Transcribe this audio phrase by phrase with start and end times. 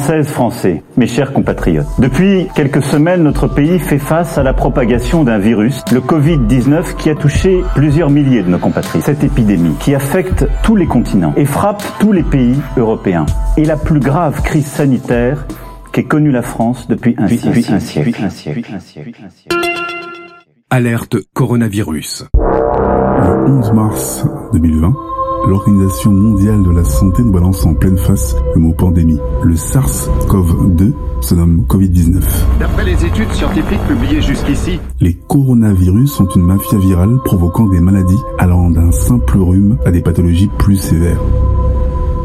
[0.00, 1.86] Françaises, Français, mes chers compatriotes.
[1.98, 7.10] Depuis quelques semaines, notre pays fait face à la propagation d'un virus, le Covid-19, qui
[7.10, 9.04] a touché plusieurs milliers de nos compatriotes.
[9.04, 13.26] Cette épidémie qui affecte tous les continents et frappe tous les pays européens
[13.58, 15.44] est la plus grave crise sanitaire
[15.92, 18.22] qu'ait connue la France depuis un siècle.
[20.70, 22.24] Alerte coronavirus.
[22.32, 24.24] Le 11 mars
[24.54, 24.94] 2020,
[25.46, 29.18] l'Organisation mondiale de la santé nous balance en pleine face le mot pandémie.
[29.42, 32.22] Le SARS-CoV-2 se nomme Covid-19.
[32.58, 38.20] D'après les études scientifiques publiées jusqu'ici, Les coronavirus sont une mafia virale provoquant des maladies
[38.38, 41.20] allant d'un simple rhume à des pathologies plus sévères.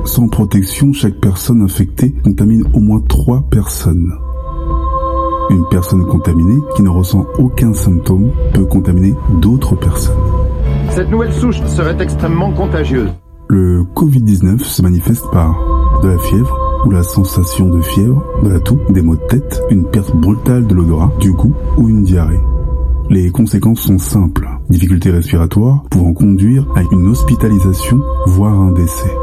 [0.06, 4.14] Sans protection, chaque personne infectée contamine au moins trois personnes.
[5.50, 10.16] Une personne contaminée qui ne ressent aucun symptôme peut contaminer d'autres personnes.
[10.96, 13.10] Cette nouvelle souche serait extrêmement contagieuse.
[13.50, 18.62] Le Covid-19 se manifeste par de la fièvre ou la sensation de fièvre, de la
[18.62, 22.40] toux, des maux de tête, une perte brutale de l'odorat, du goût ou une diarrhée.
[23.10, 24.48] Les conséquences sont simples.
[24.70, 29.14] Difficultés respiratoires pouvant conduire à une hospitalisation, voire un décès.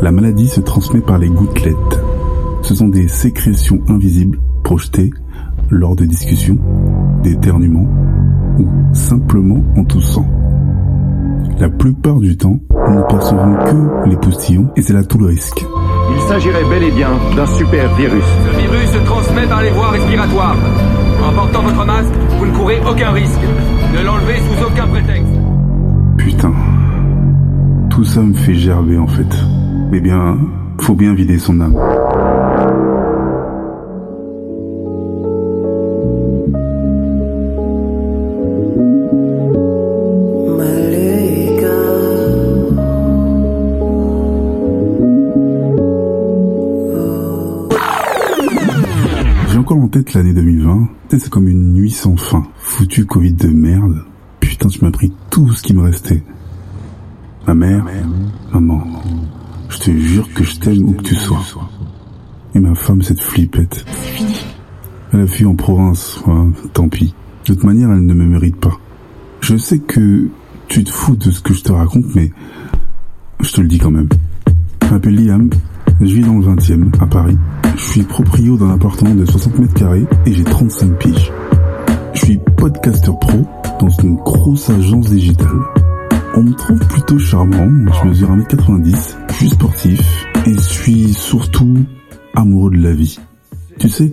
[0.00, 2.00] La maladie se transmet par les gouttelettes.
[2.62, 5.10] Ce sont des sécrétions invisibles projetées
[5.70, 6.58] lors de discussions,
[7.22, 7.88] d'éternuements
[8.92, 10.26] simplement en toussant.
[11.58, 12.58] La plupart du temps,
[12.88, 15.64] nous ne percevons que les postillons et c'est là tout le risque.
[16.14, 18.24] Il s'agirait bel et bien d'un super virus.
[18.24, 20.56] Ce virus se transmet par les voies respiratoires.
[21.26, 23.40] En portant votre masque, vous ne courez aucun risque.
[23.92, 25.32] Ne l'enlevez sous aucun prétexte.
[26.16, 26.52] Putain.
[27.90, 29.36] Tout ça me fait gerber en fait.
[29.90, 30.38] Mais bien,
[30.80, 31.74] faut bien vider son âme.
[49.68, 50.88] Encore en tête l'année 2020.
[51.10, 52.42] Tu sais, C'est comme une nuit sans fin.
[52.56, 54.02] Foutu Covid de merde.
[54.40, 56.22] Putain, tu m'as pris tout ce qui me restait.
[57.46, 57.84] Ma mère,
[58.50, 58.82] maman,
[59.68, 61.44] je te jure que je t'aime où que tu sois.
[62.54, 63.84] Et ma femme, cette flippette.
[65.12, 67.14] Elle a fui en province, ouais, tant pis.
[67.46, 68.78] De toute manière, elle ne me mérite pas.
[69.42, 70.28] Je sais que
[70.68, 72.32] tu te fous de ce que je te raconte, mais
[73.40, 74.08] je te le dis quand même.
[74.82, 75.50] Je m'appelle Liam,
[76.00, 77.36] je vis dans le 20e, à Paris.
[77.76, 81.32] Je suis proprio d'un appartement de 60 mètres carrés et j'ai 35 piges.
[82.14, 83.46] Je suis podcasteur pro
[83.80, 85.60] dans une grosse agence digitale.
[86.34, 91.76] On me trouve plutôt charmant, je mesure 1m90, je suis sportif et je suis surtout
[92.34, 93.18] amoureux de la vie.
[93.78, 94.10] Tu sais,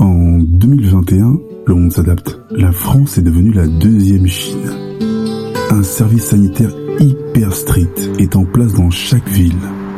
[0.00, 2.40] en 2021, le monde s'adapte.
[2.50, 4.70] La France est devenue la deuxième Chine.
[5.70, 6.70] Un service sanitaire
[7.00, 9.52] hyper strict est en place dans chaque ville.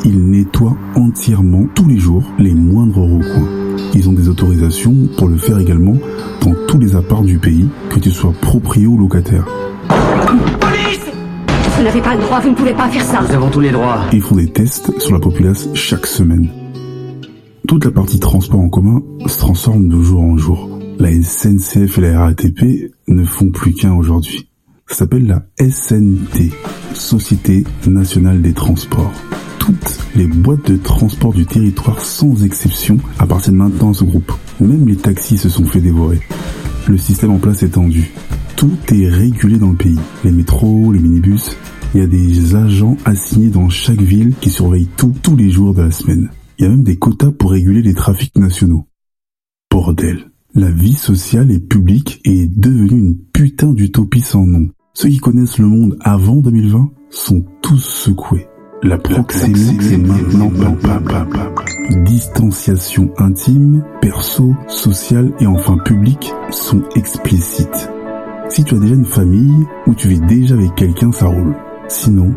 [0.09, 3.49] Ils nettoient entièrement tous les jours les moindres recoins.
[3.93, 5.97] Ils ont des autorisations pour le faire également
[6.43, 9.45] dans tous les apparts du pays, que tu sois proprio ou locataire.
[11.77, 13.21] Vous n'avez pas le droit, vous ne pouvez pas faire ça.
[13.29, 13.99] Nous avons tous les droits.
[14.13, 16.51] Ils font des tests sur la populace chaque semaine.
[17.67, 20.79] Toute la partie transport en commun se transforme de jour en jour.
[21.01, 24.49] La SNCF et la RATP ne font plus qu'un aujourd'hui.
[24.89, 26.53] Ça s'appelle la SNT,
[26.95, 29.13] Société Nationale des Transports.
[29.59, 34.33] Toutes les boîtes de transport du territoire sans exception appartiennent maintenant à ce groupe.
[34.61, 36.21] Même les taxis se sont fait dévorer.
[36.89, 38.13] Le système en place est tendu.
[38.57, 39.99] Tout est régulé dans le pays.
[40.25, 41.57] Les métros, les minibus.
[41.93, 45.75] Il y a des agents assignés dans chaque ville qui surveillent tout tous les jours
[45.75, 46.31] de la semaine.
[46.59, 48.87] Il y a même des quotas pour réguler les trafics nationaux.
[49.71, 50.31] Bordel.
[50.55, 54.71] La vie sociale et publique est devenue une putain d'utopie sans nom.
[54.99, 58.49] Ceux qui connaissent le monde avant 2020 sont tous secoués.
[58.83, 60.51] La proxémie est maintenant
[60.81, 61.39] palpable.
[62.07, 67.91] Distanciation intime, perso, sociale et enfin publique sont explicites.
[68.49, 71.55] Si tu as déjà une famille ou tu vis déjà avec quelqu'un, ça roule.
[71.89, 72.33] Sinon,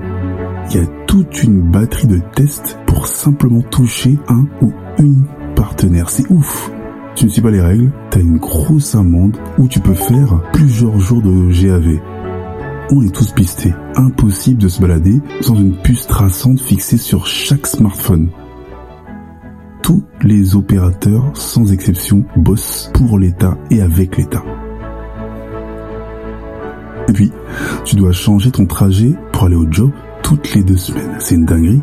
[0.70, 5.24] il y a toute une batterie de tests pour simplement toucher un ou une
[5.56, 6.10] partenaire.
[6.10, 6.70] C'est ouf.
[7.16, 11.00] Tu ne suis pas les règles, t'as une grosse amende où tu peux faire plusieurs
[11.00, 12.00] jours de GAV.
[12.92, 13.74] On est tous pistés.
[13.96, 18.30] Impossible de se balader sans une puce traçante fixée sur chaque smartphone.
[19.84, 24.44] Tous les opérateurs, sans exception, bossent pour l'État et avec l'État.
[27.08, 27.32] Et puis,
[27.86, 29.92] tu dois changer ton trajet pour aller au job
[30.24, 31.16] toutes les deux semaines.
[31.20, 31.82] C'est une dinguerie.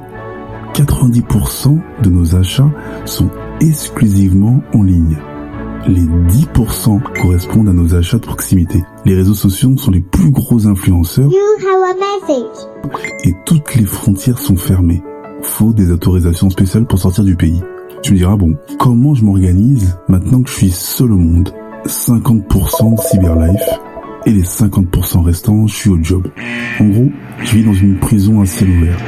[0.75, 2.70] 90% de nos achats
[3.05, 3.31] sont
[3.61, 5.17] exclusivement en ligne.
[5.88, 8.83] Les 10% correspondent à nos achats de proximité.
[9.05, 13.03] Les réseaux sociaux sont les plus gros influenceurs You have a message.
[13.25, 15.03] et toutes les frontières sont fermées.
[15.43, 17.61] Faut des autorisations spéciales pour sortir du pays.
[18.03, 21.53] Tu me diras, bon, comment je m'organise maintenant que je suis seul au monde?
[21.87, 23.69] 50% de cyberlife
[24.27, 26.27] et les 50% restants, je suis au job.
[26.81, 27.11] En gros,
[27.44, 28.99] je vis dans une prison à ciel ouvert.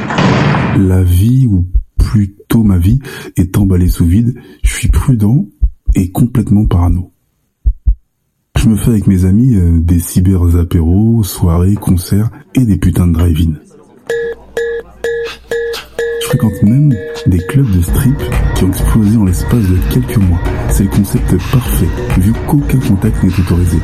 [0.78, 1.64] La vie, ou
[1.98, 3.00] plutôt ma vie,
[3.36, 4.38] est emballée sous vide.
[4.62, 5.46] Je suis prudent
[5.98, 7.12] et complètement parano.
[8.56, 13.08] Je me fais avec mes amis euh, des cyber apéros, soirées, concerts et des putains
[13.08, 13.54] de drive-in.
[16.20, 16.94] Je fréquente même
[17.26, 18.16] des clubs de strip
[18.54, 20.38] qui ont explosé en l'espace de quelques mois.
[20.70, 21.88] C'est le concept parfait,
[22.20, 23.78] vu qu'aucun contact n'est autorisé.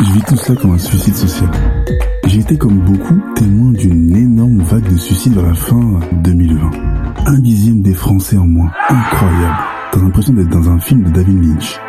[0.00, 1.50] Je vis tout ça comme un suicide social.
[2.26, 6.70] J'ai été comme beaucoup témoin d'une énorme vague de suicides vers la fin 2020.
[7.26, 8.70] Un dixième des Français en moins.
[8.88, 9.79] Incroyable.
[9.92, 11.80] T'as l'impression d'être dans un film de David Lynch.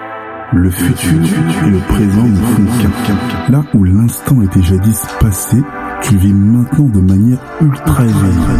[0.53, 1.21] Le futur
[1.65, 3.51] et le présent ne font qu'un.
[3.51, 5.62] Là où l'instant était jadis passé,
[6.01, 8.59] tu vis maintenant de manière ultra éveillée.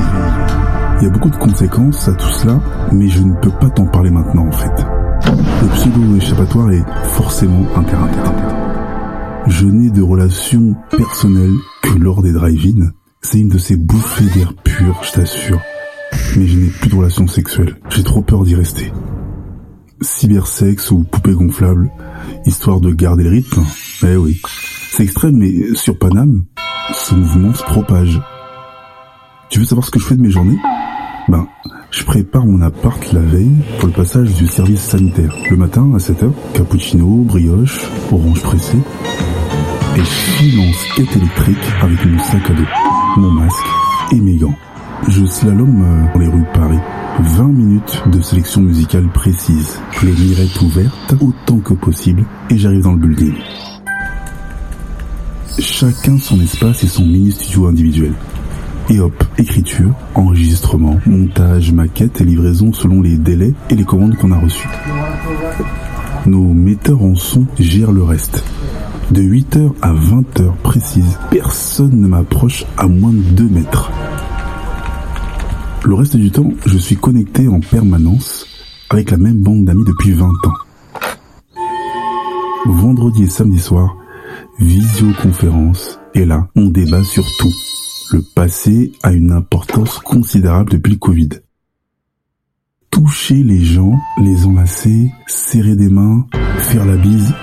[1.00, 2.62] Il y a beaucoup de conséquences à tout cela,
[2.92, 4.86] mais je ne peux pas t'en parler maintenant en fait.
[5.26, 8.36] Le pseudo-échappatoire est forcément interinterne.
[9.48, 12.92] Je n'ai de relations personnelles que lors des drive-in.
[13.22, 15.60] C'est une de ces bouffées d'air pur, je t'assure.
[16.38, 17.76] Mais je n'ai plus de relations sexuelles.
[17.90, 18.92] J'ai trop peur d'y rester
[20.02, 21.92] cybersex ou poupée gonflable,
[22.46, 23.64] histoire de garder le rythme.
[24.04, 24.42] Eh oui,
[24.92, 26.46] c'est extrême, mais sur Paname,
[26.94, 28.22] ce mouvement se propage.
[29.50, 30.58] Tu veux savoir ce que je fais de mes journées?
[31.28, 31.48] Ben,
[31.92, 35.36] je prépare mon appart la veille pour le passage du service sanitaire.
[35.50, 38.78] Le matin, à 7h, cappuccino, brioche, orange pressé.
[39.98, 42.64] Et en skate électrique avec mon sac à dos,
[43.18, 43.66] mon masque
[44.14, 44.56] et mes gants.
[45.08, 46.80] Je slalom euh, dans les rues de Paris
[47.20, 52.94] 20 minutes de sélection musicale précise, les mirettes ouvertes autant que possible et j'arrive dans
[52.94, 53.34] le building.
[55.60, 58.14] Chacun son espace et son mini studio individuel.
[58.90, 64.32] Et hop, écriture, enregistrement, montage, maquette et livraison selon les délais et les commandes qu'on
[64.32, 64.70] a reçues.
[66.26, 68.44] Nos metteurs en son gèrent le reste.
[69.12, 73.92] De 8h à 20h précise, personne ne m'approche à moins de 2 mètres.
[75.84, 78.46] Le reste du temps, je suis connecté en permanence
[78.92, 80.54] avec la même bande d'amis depuis 20 ans.
[82.68, 83.96] Vendredi et samedi soir,
[84.60, 87.52] visioconférence, et là, on débat sur tout.
[88.12, 91.30] Le passé a une importance considérable depuis le Covid.
[92.92, 96.28] Toucher les gens, les enlacer, serrer des mains,
[96.60, 97.34] faire la bise,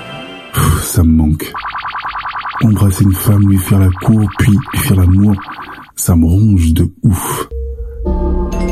[0.82, 1.52] ça me manque.
[2.62, 5.34] Embrasser une femme, lui faire la cour, puis lui faire l'amour,
[5.96, 7.48] ça me ronge de ouf.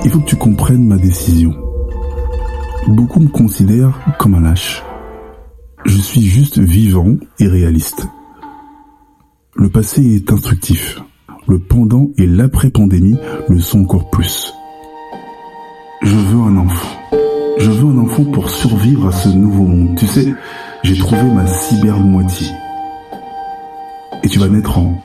[0.04, 1.54] Il faut que tu comprennes ma décision.
[2.88, 4.82] Beaucoup me considèrent comme un lâche.
[5.84, 8.06] Je suis juste vivant et réaliste.
[9.54, 11.00] Le passé est instructif.
[11.48, 14.52] Le pendant et l'après-pandémie le sont encore plus.
[16.02, 16.98] Je veux un enfant.
[17.58, 19.96] Je veux un enfant pour survivre à ce nouveau monde.
[19.96, 20.34] Tu sais,
[20.82, 22.48] j'ai trouvé ma cyber moitié.
[24.22, 25.02] Et tu vas naître en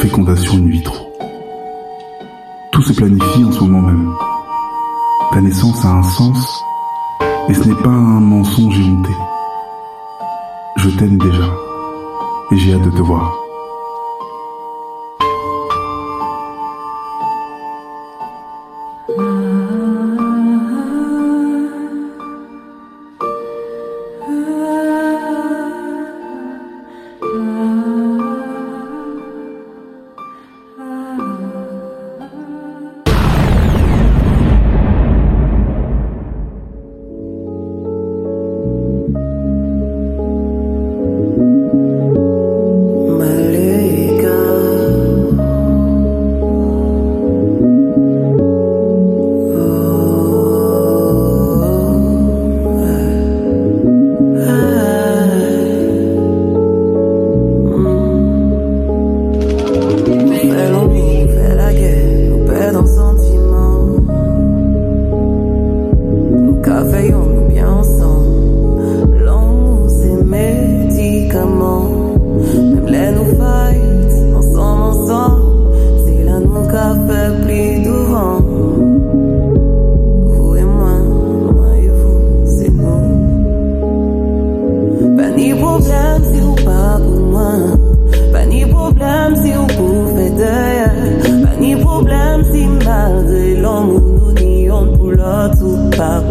[0.00, 1.13] fécondation in vitro.
[2.74, 4.12] Tout se planifie en ce moment même.
[5.30, 6.64] Ta naissance a un sens,
[7.48, 9.12] et ce n'est pas un mensonge émonté.
[10.78, 11.54] Je t'aime déjà,
[12.50, 13.32] et j'ai hâte de te voir.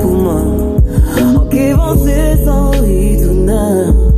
[0.02, 0.78] pulmão.
[1.36, 4.12] O que você sorri do não?